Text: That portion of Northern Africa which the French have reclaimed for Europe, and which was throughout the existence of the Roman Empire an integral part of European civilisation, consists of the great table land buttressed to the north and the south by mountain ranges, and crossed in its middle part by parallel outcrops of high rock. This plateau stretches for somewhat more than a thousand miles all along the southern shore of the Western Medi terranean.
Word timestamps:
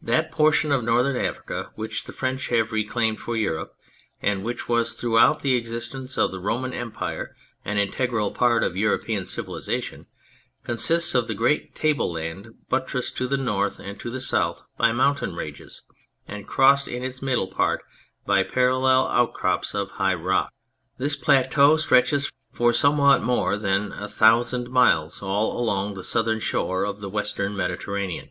That 0.00 0.30
portion 0.30 0.72
of 0.72 0.82
Northern 0.82 1.14
Africa 1.14 1.72
which 1.74 2.04
the 2.04 2.12
French 2.14 2.48
have 2.48 2.72
reclaimed 2.72 3.20
for 3.20 3.36
Europe, 3.36 3.74
and 4.22 4.44
which 4.46 4.66
was 4.66 4.94
throughout 4.94 5.40
the 5.40 5.56
existence 5.56 6.16
of 6.16 6.30
the 6.30 6.40
Roman 6.40 6.72
Empire 6.72 7.36
an 7.62 7.76
integral 7.76 8.30
part 8.30 8.64
of 8.64 8.78
European 8.78 9.26
civilisation, 9.26 10.06
consists 10.64 11.14
of 11.14 11.28
the 11.28 11.34
great 11.34 11.74
table 11.74 12.10
land 12.10 12.54
buttressed 12.70 13.14
to 13.18 13.28
the 13.28 13.36
north 13.36 13.78
and 13.78 14.00
the 14.00 14.22
south 14.22 14.62
by 14.78 14.90
mountain 14.90 15.34
ranges, 15.34 15.82
and 16.26 16.48
crossed 16.48 16.88
in 16.88 17.02
its 17.04 17.20
middle 17.20 17.48
part 17.48 17.82
by 18.24 18.42
parallel 18.42 19.06
outcrops 19.08 19.74
of 19.74 19.90
high 19.90 20.14
rock. 20.14 20.50
This 20.96 21.14
plateau 21.14 21.76
stretches 21.76 22.32
for 22.52 22.72
somewhat 22.72 23.22
more 23.22 23.58
than 23.58 23.92
a 23.92 24.08
thousand 24.08 24.70
miles 24.70 25.20
all 25.20 25.58
along 25.58 25.92
the 25.92 26.02
southern 26.02 26.40
shore 26.40 26.84
of 26.86 27.00
the 27.02 27.10
Western 27.10 27.54
Medi 27.54 27.76
terranean. 27.76 28.30